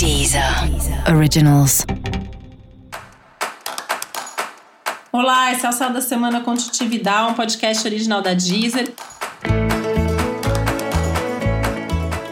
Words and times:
Deezer 0.00 0.42
Originals. 1.14 1.84
Olá, 5.12 5.52
esse 5.52 5.66
é 5.66 5.68
o 5.68 5.72
Céu 5.72 5.92
da 5.92 6.00
Semana 6.00 6.40
Contitividade, 6.40 7.32
um 7.32 7.34
podcast 7.34 7.86
original 7.86 8.22
da 8.22 8.32
Deezer. 8.32 8.94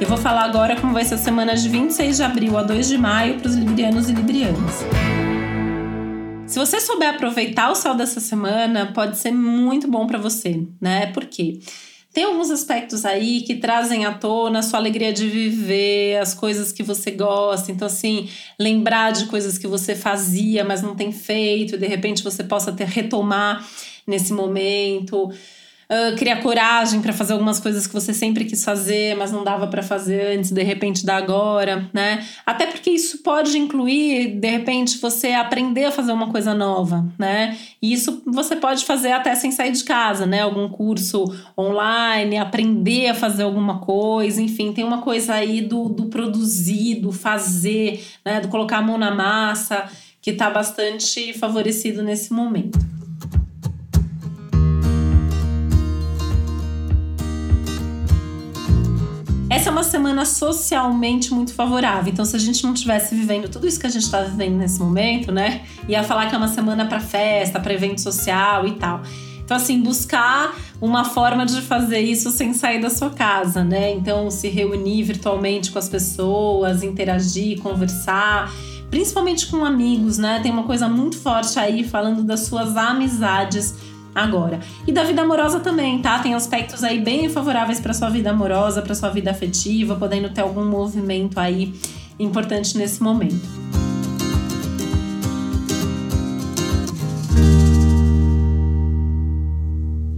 Eu 0.00 0.08
vou 0.08 0.16
falar 0.16 0.44
agora 0.44 0.80
como 0.80 0.94
vai 0.94 1.04
ser 1.04 1.16
a 1.16 1.18
semana 1.18 1.54
de 1.54 1.68
26 1.68 2.16
de 2.16 2.22
abril 2.22 2.56
a 2.56 2.62
2 2.62 2.88
de 2.88 2.96
maio 2.96 3.38
para 3.38 3.48
os 3.48 3.54
librianos 3.54 4.08
e 4.08 4.14
librianas. 4.14 4.82
Se 6.46 6.58
você 6.58 6.80
souber 6.80 7.10
aproveitar 7.10 7.70
o 7.70 7.74
céu 7.74 7.94
dessa 7.94 8.18
semana, 8.18 8.92
pode 8.94 9.18
ser 9.18 9.30
muito 9.30 9.86
bom 9.86 10.06
para 10.06 10.16
você, 10.16 10.66
né? 10.80 11.08
Por 11.08 11.26
quê? 11.26 11.60
Tem 12.12 12.24
alguns 12.24 12.50
aspectos 12.50 13.04
aí 13.04 13.42
que 13.42 13.56
trazem 13.56 14.06
à 14.06 14.12
tona 14.12 14.60
a 14.60 14.62
sua 14.62 14.78
alegria 14.78 15.12
de 15.12 15.28
viver, 15.28 16.16
as 16.16 16.34
coisas 16.34 16.72
que 16.72 16.82
você 16.82 17.10
gosta. 17.10 17.70
Então, 17.70 17.86
assim, 17.86 18.28
lembrar 18.58 19.12
de 19.12 19.26
coisas 19.26 19.58
que 19.58 19.66
você 19.66 19.94
fazia, 19.94 20.64
mas 20.64 20.82
não 20.82 20.96
tem 20.96 21.12
feito, 21.12 21.74
e 21.74 21.78
de 21.78 21.86
repente 21.86 22.24
você 22.24 22.42
possa 22.42 22.72
ter 22.72 22.86
retomar 22.86 23.68
nesse 24.06 24.32
momento 24.32 25.30
criar 26.18 26.42
coragem 26.42 27.00
para 27.00 27.14
fazer 27.14 27.32
algumas 27.32 27.58
coisas 27.58 27.86
que 27.86 27.94
você 27.94 28.12
sempre 28.12 28.44
quis 28.44 28.62
fazer, 28.62 29.16
mas 29.16 29.32
não 29.32 29.42
dava 29.42 29.66
para 29.68 29.82
fazer 29.82 30.36
antes, 30.36 30.50
de 30.50 30.62
repente 30.62 31.06
dá 31.06 31.16
agora, 31.16 31.88
né? 31.94 32.26
Até 32.44 32.66
porque 32.66 32.90
isso 32.90 33.22
pode 33.22 33.56
incluir, 33.56 34.38
de 34.38 34.50
repente, 34.50 34.98
você 34.98 35.28
aprender 35.28 35.86
a 35.86 35.90
fazer 35.90 36.12
uma 36.12 36.30
coisa 36.30 36.52
nova, 36.52 37.06
né? 37.18 37.56
E 37.80 37.92
isso 37.94 38.22
você 38.26 38.54
pode 38.54 38.84
fazer 38.84 39.12
até 39.12 39.34
sem 39.34 39.50
sair 39.50 39.72
de 39.72 39.82
casa, 39.82 40.26
né? 40.26 40.42
Algum 40.42 40.68
curso 40.68 41.24
online, 41.56 42.36
aprender 42.36 43.08
a 43.08 43.14
fazer 43.14 43.44
alguma 43.44 43.78
coisa, 43.78 44.42
enfim, 44.42 44.74
tem 44.74 44.84
uma 44.84 45.00
coisa 45.00 45.34
aí 45.34 45.62
do, 45.62 45.88
do 45.88 46.06
produzir, 46.06 46.96
do 46.96 47.12
fazer, 47.12 48.04
né? 48.22 48.40
Do 48.40 48.48
colocar 48.48 48.78
a 48.78 48.82
mão 48.82 48.98
na 48.98 49.14
massa, 49.14 49.86
que 50.20 50.32
está 50.32 50.50
bastante 50.50 51.32
favorecido 51.32 52.02
nesse 52.02 52.30
momento. 52.30 52.97
Uma 59.78 59.84
semana 59.84 60.24
socialmente 60.24 61.32
muito 61.32 61.54
favorável. 61.54 62.12
Então, 62.12 62.24
se 62.24 62.34
a 62.34 62.38
gente 62.38 62.64
não 62.64 62.74
estivesse 62.74 63.14
vivendo 63.14 63.48
tudo 63.48 63.64
isso 63.64 63.78
que 63.78 63.86
a 63.86 63.90
gente 63.90 64.02
está 64.02 64.22
vivendo 64.22 64.56
nesse 64.56 64.80
momento, 64.80 65.30
né? 65.30 65.62
Ia 65.88 66.02
falar 66.02 66.26
que 66.26 66.34
é 66.34 66.38
uma 66.38 66.48
semana 66.48 66.86
para 66.86 66.98
festa, 66.98 67.60
para 67.60 67.72
evento 67.72 68.00
social 68.00 68.66
e 68.66 68.72
tal. 68.72 69.02
Então, 69.44 69.56
assim, 69.56 69.80
buscar 69.80 70.52
uma 70.80 71.04
forma 71.04 71.46
de 71.46 71.62
fazer 71.62 72.00
isso 72.00 72.32
sem 72.32 72.52
sair 72.54 72.80
da 72.80 72.90
sua 72.90 73.10
casa, 73.10 73.62
né? 73.62 73.92
Então, 73.92 74.28
se 74.32 74.48
reunir 74.48 75.04
virtualmente 75.04 75.70
com 75.70 75.78
as 75.78 75.88
pessoas, 75.88 76.82
interagir, 76.82 77.60
conversar, 77.60 78.52
principalmente 78.90 79.46
com 79.46 79.64
amigos, 79.64 80.18
né? 80.18 80.40
Tem 80.42 80.50
uma 80.50 80.64
coisa 80.64 80.88
muito 80.88 81.16
forte 81.18 81.56
aí 81.56 81.84
falando 81.84 82.24
das 82.24 82.40
suas 82.40 82.76
amizades 82.76 83.76
agora. 84.14 84.60
E 84.86 84.92
da 84.92 85.04
vida 85.04 85.22
amorosa 85.22 85.60
também, 85.60 86.00
tá? 86.00 86.18
Tem 86.18 86.34
aspectos 86.34 86.82
aí 86.82 87.00
bem 87.00 87.28
favoráveis 87.28 87.80
para 87.80 87.94
sua 87.94 88.08
vida 88.08 88.30
amorosa, 88.30 88.82
para 88.82 88.94
sua 88.94 89.08
vida 89.08 89.30
afetiva, 89.30 89.96
podendo 89.96 90.30
ter 90.30 90.40
algum 90.40 90.64
movimento 90.64 91.38
aí 91.38 91.74
importante 92.18 92.76
nesse 92.76 93.02
momento. 93.02 93.46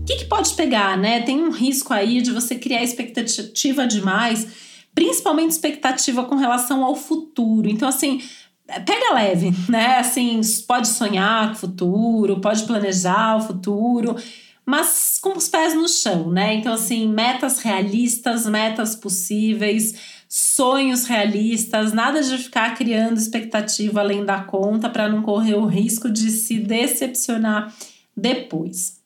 O 0.00 0.04
que, 0.04 0.16
que 0.16 0.24
pode 0.24 0.54
pegar, 0.54 0.96
né? 0.96 1.20
Tem 1.20 1.42
um 1.42 1.50
risco 1.50 1.92
aí 1.92 2.22
de 2.22 2.30
você 2.30 2.54
criar 2.54 2.82
expectativa 2.82 3.86
demais, 3.86 4.46
principalmente 4.94 5.50
expectativa 5.50 6.24
com 6.24 6.36
relação 6.36 6.84
ao 6.84 6.94
futuro. 6.94 7.68
Então, 7.68 7.88
assim, 7.88 8.20
pega 8.66 9.14
leve, 9.14 9.52
né? 9.68 9.98
Assim, 9.98 10.40
pode 10.66 10.88
sonhar 10.88 11.48
com 11.48 11.52
o 11.52 11.56
futuro, 11.56 12.40
pode 12.40 12.64
planejar 12.64 13.36
o 13.36 13.40
futuro, 13.40 14.16
mas 14.64 15.18
com 15.20 15.36
os 15.36 15.48
pés 15.48 15.74
no 15.74 15.88
chão, 15.88 16.30
né? 16.30 16.54
Então, 16.54 16.72
assim, 16.72 17.08
metas 17.08 17.58
realistas, 17.58 18.46
metas 18.46 18.94
possíveis, 18.94 19.94
sonhos 20.28 21.04
realistas, 21.04 21.92
nada 21.92 22.22
de 22.22 22.38
ficar 22.38 22.74
criando 22.74 23.18
expectativa 23.18 24.00
além 24.00 24.24
da 24.24 24.42
conta 24.42 24.88
para 24.88 25.08
não 25.08 25.22
correr 25.22 25.54
o 25.54 25.66
risco 25.66 26.08
de 26.08 26.30
se 26.30 26.58
decepcionar 26.58 27.74
depois. 28.16 29.01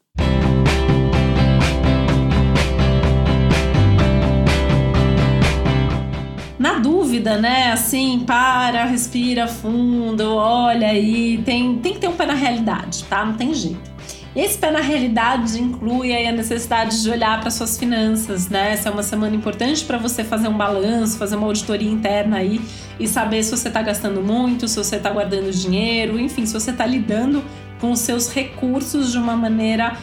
Na 7.27 7.33
dúvida, 7.33 7.37
né? 7.39 7.73
Assim, 7.73 8.21
para, 8.25 8.85
respira 8.85 9.49
fundo, 9.49 10.37
olha 10.37 10.89
aí, 10.89 11.43
tem, 11.45 11.79
tem 11.79 11.95
que 11.95 11.99
ter 11.99 12.09
um 12.09 12.13
pé 12.13 12.27
na 12.27 12.35
realidade, 12.35 13.05
tá? 13.05 13.25
Não 13.25 13.35
tem 13.35 13.53
jeito. 13.53 13.97
Esse 14.35 14.59
pé 14.59 14.71
na 14.71 14.81
realidade 14.81 15.61
inclui 15.61 16.15
a 16.15 16.31
necessidade 16.31 17.03
de 17.03 17.11
olhar 17.11 17.41
para 17.41 17.51
suas 17.51 17.79
finanças, 17.79 18.49
né? 18.49 18.73
Essa 18.73 18.91
é 18.91 18.93
uma 18.93 19.03
semana 19.03 19.35
importante 19.35 19.85
para 19.85 19.99
você 19.99 20.23
fazer 20.23 20.49
um 20.49 20.57
balanço, 20.57 21.19
fazer 21.19 21.37
uma 21.37 21.47
auditoria 21.47 21.91
interna 21.91 22.37
aí 22.37 22.61
e 23.01 23.09
saber 23.09 23.43
se 23.43 23.51
você 23.51 23.69
está 23.69 23.81
gastando 23.83 24.23
muito, 24.23 24.69
se 24.69 24.77
você 24.77 24.97
está 24.97 25.11
guardando 25.11 25.51
dinheiro, 25.51 26.21
enfim, 26.21 26.45
se 26.45 26.53
você 26.53 26.71
está 26.71 26.85
lidando 26.85 27.43
com 27.81 27.91
os 27.91 28.01
seus 28.01 28.31
recursos 28.31 29.11
de 29.11 29.19
uma 29.19 29.37
maneira 29.37 29.97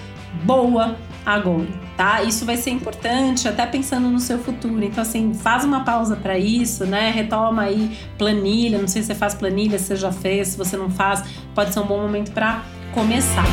boa 0.44 0.96
agora, 1.26 1.68
tá? 1.96 2.22
Isso 2.24 2.46
vai 2.46 2.58
ser 2.58 2.72
importante 2.72 3.48
até 3.48 3.66
pensando 3.66 4.10
no 4.10 4.20
seu 4.20 4.40
futuro. 4.40 4.84
Então 4.84 5.02
assim, 5.02 5.34
faz 5.34 5.64
uma 5.64 5.84
pausa 5.84 6.16
para 6.16 6.38
isso, 6.38 6.86
né? 6.86 7.12
Retoma 7.12 7.64
aí 7.64 7.98
planilha, 8.18 8.80
não 8.80 8.88
sei 8.88 9.02
se 9.02 9.08
você 9.08 9.16
faz 9.16 9.34
planilha, 9.34 9.80
se 9.80 9.86
você 9.86 9.96
já 9.96 10.12
fez, 10.12 10.50
se 10.50 10.58
você 10.58 10.78
não 10.78 10.90
faz, 10.90 11.24
pode 11.56 11.74
ser 11.74 11.80
um 11.80 11.86
bom 11.86 12.00
momento 12.02 12.32
para 12.32 12.64
começar. 12.94 13.46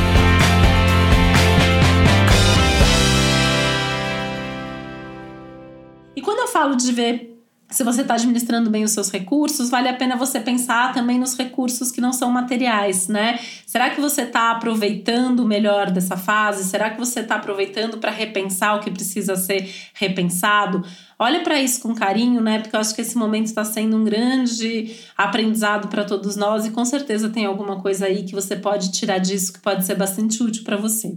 E 6.14 6.20
quando 6.20 6.40
eu 6.40 6.48
falo 6.48 6.76
de 6.76 6.92
ver 6.92 7.29
se 7.70 7.84
você 7.84 8.02
está 8.02 8.14
administrando 8.14 8.68
bem 8.68 8.82
os 8.82 8.90
seus 8.90 9.10
recursos, 9.10 9.70
vale 9.70 9.88
a 9.88 9.94
pena 9.94 10.16
você 10.16 10.40
pensar 10.40 10.92
também 10.92 11.18
nos 11.18 11.36
recursos 11.36 11.92
que 11.92 12.00
não 12.00 12.12
são 12.12 12.30
materiais, 12.30 13.06
né? 13.06 13.38
Será 13.64 13.90
que 13.90 14.00
você 14.00 14.22
está 14.22 14.50
aproveitando 14.50 15.46
melhor 15.46 15.90
dessa 15.90 16.16
fase? 16.16 16.64
Será 16.64 16.90
que 16.90 16.98
você 16.98 17.20
está 17.20 17.36
aproveitando 17.36 17.98
para 17.98 18.10
repensar 18.10 18.76
o 18.76 18.80
que 18.80 18.90
precisa 18.90 19.36
ser 19.36 19.72
repensado? 19.94 20.84
Olha 21.18 21.42
para 21.42 21.60
isso 21.60 21.80
com 21.80 21.94
carinho, 21.94 22.40
né? 22.40 22.58
Porque 22.58 22.74
eu 22.74 22.80
acho 22.80 22.94
que 22.94 23.02
esse 23.02 23.16
momento 23.16 23.46
está 23.46 23.64
sendo 23.64 23.96
um 23.96 24.04
grande 24.04 24.96
aprendizado 25.16 25.88
para 25.88 26.04
todos 26.04 26.34
nós 26.34 26.66
e 26.66 26.70
com 26.70 26.84
certeza 26.84 27.28
tem 27.28 27.46
alguma 27.46 27.80
coisa 27.80 28.06
aí 28.06 28.24
que 28.24 28.34
você 28.34 28.56
pode 28.56 28.90
tirar 28.90 29.18
disso 29.18 29.52
que 29.52 29.60
pode 29.60 29.84
ser 29.84 29.94
bastante 29.94 30.42
útil 30.42 30.64
para 30.64 30.76
você. 30.76 31.16